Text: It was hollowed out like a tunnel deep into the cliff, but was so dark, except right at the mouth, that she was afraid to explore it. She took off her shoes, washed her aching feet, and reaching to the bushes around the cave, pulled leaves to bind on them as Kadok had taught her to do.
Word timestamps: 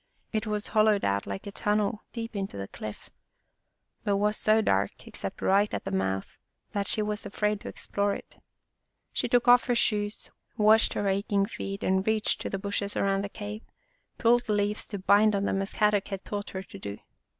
It 0.33 0.47
was 0.47 0.69
hollowed 0.69 1.05
out 1.05 1.27
like 1.27 1.45
a 1.45 1.51
tunnel 1.51 2.01
deep 2.11 2.35
into 2.35 2.57
the 2.57 2.67
cliff, 2.67 3.11
but 4.03 4.17
was 4.17 4.35
so 4.35 4.59
dark, 4.59 5.05
except 5.05 5.43
right 5.43 5.71
at 5.71 5.83
the 5.85 5.91
mouth, 5.91 6.39
that 6.71 6.87
she 6.87 7.03
was 7.03 7.23
afraid 7.23 7.61
to 7.61 7.67
explore 7.67 8.15
it. 8.15 8.41
She 9.13 9.27
took 9.29 9.47
off 9.47 9.65
her 9.65 9.75
shoes, 9.75 10.31
washed 10.57 10.93
her 10.95 11.07
aching 11.07 11.45
feet, 11.45 11.83
and 11.83 12.07
reaching 12.07 12.39
to 12.39 12.49
the 12.49 12.57
bushes 12.57 12.97
around 12.97 13.23
the 13.23 13.29
cave, 13.29 13.61
pulled 14.17 14.49
leaves 14.49 14.87
to 14.87 14.97
bind 14.97 15.35
on 15.35 15.45
them 15.45 15.61
as 15.61 15.73
Kadok 15.73 16.07
had 16.07 16.25
taught 16.25 16.49
her 16.49 16.63
to 16.63 16.79
do. 16.79 16.97